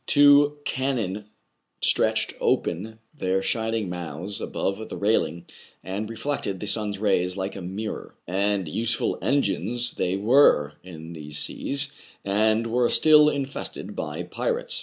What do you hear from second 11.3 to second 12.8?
seas, and